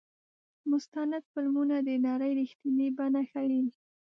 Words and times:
مستند 0.69 1.23
فلمونه 1.31 1.75
د 1.87 1.89
نړۍ 2.07 2.31
رښتینې 2.39 2.87
بڼه 2.97 3.21
ښيي. 3.31 3.61